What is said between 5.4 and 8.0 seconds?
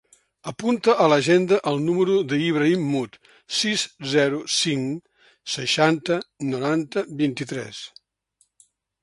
seixanta, noranta, vint-i-tres.